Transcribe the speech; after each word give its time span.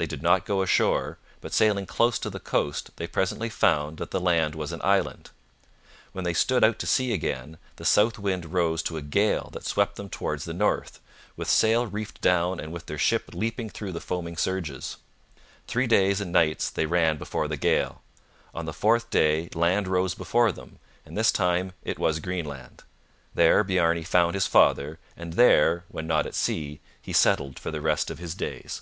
They 0.00 0.06
did 0.06 0.22
not 0.22 0.46
go 0.46 0.62
ashore, 0.62 1.18
but 1.42 1.52
sailing 1.52 1.84
close 1.84 2.18
to 2.20 2.30
the 2.30 2.40
coast 2.40 2.90
they 2.96 3.06
presently 3.06 3.50
found 3.50 3.98
that 3.98 4.12
the 4.12 4.18
land 4.18 4.54
was 4.54 4.72
an 4.72 4.80
island. 4.82 5.28
When 6.12 6.24
they 6.24 6.32
stood 6.32 6.64
out 6.64 6.78
to 6.78 6.86
sea 6.86 7.12
again, 7.12 7.58
the 7.76 7.84
south 7.84 8.18
wind 8.18 8.54
rose 8.54 8.82
to 8.84 8.96
a 8.96 9.02
gale 9.02 9.50
that 9.52 9.66
swept 9.66 9.96
them 9.96 10.08
towards 10.08 10.46
the 10.46 10.54
north, 10.54 11.00
with 11.36 11.50
sail 11.50 11.86
reefed 11.86 12.22
down 12.22 12.58
and 12.58 12.72
with 12.72 12.86
their 12.86 12.96
ship 12.96 13.34
leaping 13.34 13.68
through 13.68 13.92
the 13.92 14.00
foaming 14.00 14.38
surges. 14.38 14.96
Three 15.66 15.86
days 15.86 16.18
and 16.18 16.32
nights 16.32 16.70
they 16.70 16.86
ran 16.86 17.18
before 17.18 17.46
the 17.46 17.58
gale. 17.58 18.00
On 18.54 18.64
the 18.64 18.72
fourth 18.72 19.10
day 19.10 19.50
land 19.54 19.86
rose 19.86 20.14
before 20.14 20.50
them, 20.50 20.78
and 21.04 21.14
this 21.14 21.30
time 21.30 21.72
it 21.84 21.98
was 21.98 22.20
Greenland. 22.20 22.84
There 23.34 23.62
Bjarne 23.62 24.04
found 24.04 24.32
his 24.32 24.46
father, 24.46 24.98
and 25.14 25.34
there, 25.34 25.84
when 25.88 26.06
not 26.06 26.24
at 26.24 26.34
sea, 26.34 26.80
he 27.02 27.12
settled 27.12 27.58
for 27.58 27.70
the 27.70 27.82
rest 27.82 28.10
of 28.10 28.18
his 28.18 28.34
days. 28.34 28.80